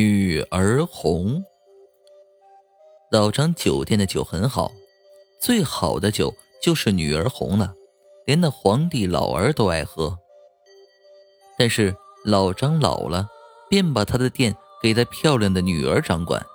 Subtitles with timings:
[0.00, 1.42] 女儿红。
[3.10, 4.70] 老张酒店的酒很好，
[5.40, 6.32] 最好的酒
[6.62, 7.74] 就是女儿红了，
[8.24, 10.16] 连那皇帝老儿都爱喝。
[11.58, 13.26] 但是老张老了，
[13.68, 16.46] 便把他的店给他漂亮的女儿掌管，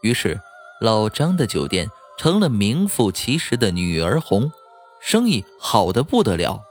[0.00, 0.40] 于是
[0.80, 4.50] 老张的酒店成了名副其实的女儿红，
[4.98, 6.62] 生意好的不得了。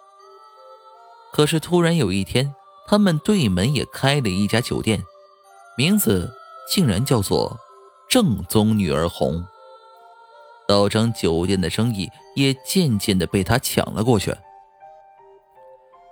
[1.32, 2.56] 可是突然有一天，
[2.88, 5.04] 他们对门也开了一家酒店，
[5.78, 6.32] 名字
[6.70, 7.58] 竟然叫做
[8.10, 9.46] “正宗女儿红”。
[10.68, 14.34] 老张酒店的生意也渐渐的被他抢了过去。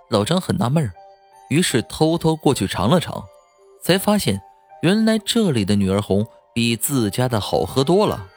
[0.08, 0.90] 老张很纳闷。
[1.48, 3.24] 于是偷偷过去尝了尝，
[3.82, 4.40] 才发现
[4.82, 8.28] 原来这里的女儿红比自家的好喝多了。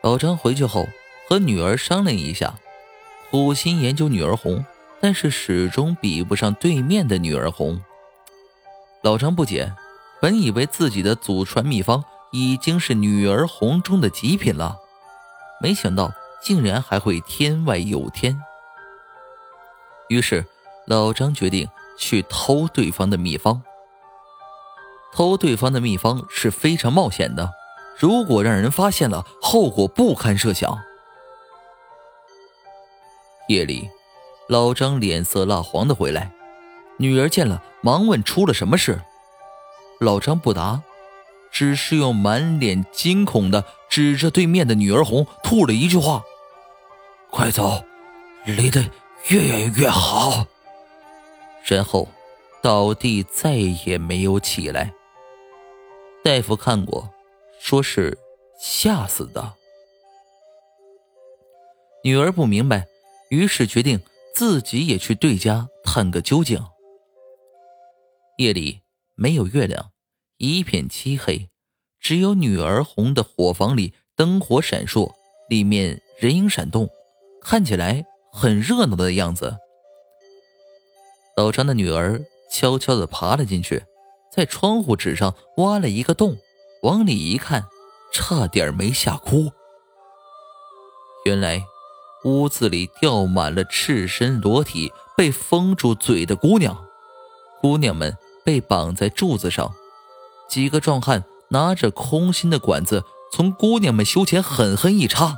[0.00, 0.88] 老张回去后
[1.28, 2.54] 和女儿商量一下，
[3.30, 4.64] 苦心研究女儿红，
[4.98, 7.78] 但是始终比不上对面的女儿红。
[9.02, 9.74] 老张不解，
[10.20, 14.76] 本以为自己的祖传秘方已经是女儿红中的极品了，
[15.60, 18.40] 没想到竟然还会天外有天。
[20.08, 20.44] 于是。
[20.86, 23.62] 老张决定去偷对方的秘方。
[25.12, 27.52] 偷对方的秘方是非常冒险的，
[27.96, 30.76] 如果让人发现了，后果不堪设想。
[33.46, 33.88] 夜里，
[34.48, 36.32] 老张脸色蜡黄的回来，
[37.00, 39.00] 女儿见了，忙问出了什么事。
[40.00, 40.82] 老张不答，
[41.50, 46.22] 只是用满脸惊恐的指着对面的女儿红，吐了一句话
[47.32, 47.82] ：“快走，
[48.44, 48.84] 离得
[49.28, 50.44] 越远越好。”
[51.64, 52.06] 然后，
[52.60, 54.92] 倒地再也没有起来。
[56.22, 57.08] 大夫看过，
[57.58, 58.18] 说是
[58.60, 59.54] 吓死的。
[62.04, 62.86] 女儿不明白，
[63.30, 63.98] 于是决定
[64.34, 66.62] 自己也去对家探个究竟。
[68.40, 68.80] 夜里
[69.16, 69.90] 没有月亮，
[70.38, 71.50] 一片漆黑，
[72.00, 75.12] 只有女儿红的火房里灯火闪烁，
[75.50, 76.88] 里面人影闪动，
[77.42, 78.02] 看起来
[78.32, 79.58] 很热闹的样子。
[81.36, 82.18] 老张的女儿
[82.50, 83.84] 悄悄地爬了进去，
[84.32, 86.38] 在窗户纸上挖了一个洞，
[86.80, 87.66] 往里一看，
[88.10, 89.52] 差点没吓哭。
[91.26, 91.62] 原来，
[92.24, 96.86] 屋子里吊满了赤身裸体、被封住嘴的姑娘，
[97.60, 98.16] 姑娘们
[98.50, 99.72] 被绑在柱子上，
[100.48, 105.36] 几个壮汉拿着空心的管子从姑娘们胸前狠狠一插，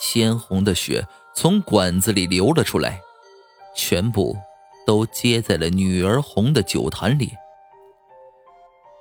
[0.00, 3.02] 鲜红的血从管子里流了出来。
[3.76, 4.34] 全部
[4.86, 7.32] 都接在了女儿红的酒坛里。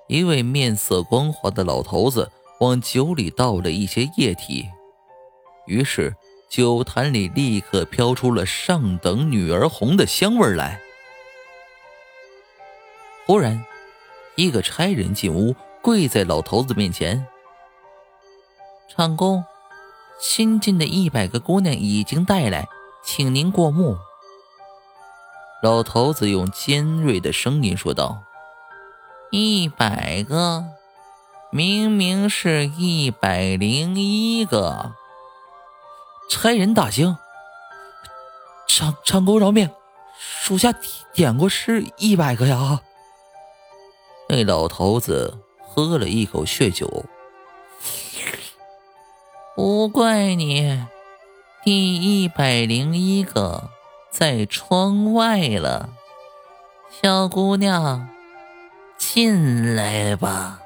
[0.10, 2.30] 一位面色光滑的老头子
[2.60, 4.68] 往酒里倒了一些液体，
[5.68, 6.14] 于是
[6.50, 10.82] 酒坛里立刻飘出了上等女儿红的香味来。
[13.28, 13.64] 忽然，
[14.36, 17.26] 一个差人进屋，跪在老头子面前
[18.90, 19.46] ：“长工，
[20.20, 22.68] 新进的一百个姑娘已经带来，
[23.04, 23.98] 请您过目。”
[25.64, 28.24] 老头子用尖锐的声音说道
[29.32, 30.66] ：“一百个，
[31.52, 34.92] 明明是一百零一个。”
[36.30, 37.16] 差人大惊
[38.68, 39.70] ：“长长公饶命，
[40.18, 40.74] 属下
[41.14, 42.82] 点过是一百个呀。”
[44.34, 47.04] 那老头子喝了一口血酒
[49.58, 50.86] ：“不怪你，
[51.66, 53.70] 第一百零一个。”
[54.10, 55.90] 在窗外了，
[57.02, 58.08] 小姑娘，
[58.98, 60.62] 进来吧。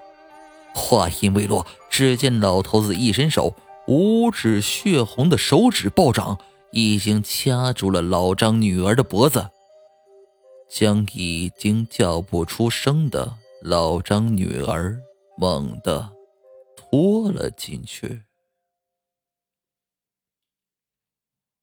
[0.76, 3.56] 话音未落，只见老头子一伸手，
[3.88, 6.38] 五指血红的手指暴涨，
[6.72, 9.50] 已经掐住了老张女儿的脖子，
[10.70, 13.36] 将已经叫不出声的
[13.68, 14.96] 老张女儿
[15.40, 16.08] 猛地
[16.78, 18.22] 拖了进去。